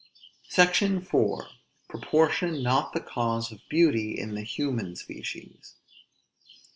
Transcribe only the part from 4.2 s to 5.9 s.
THE HUMAN SPECIES.